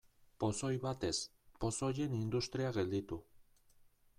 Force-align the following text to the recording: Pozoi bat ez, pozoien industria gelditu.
Pozoi 0.43 0.71
bat 0.85 1.03
ez, 1.09 1.13
pozoien 1.65 2.15
industria 2.23 2.73
gelditu. 2.79 3.21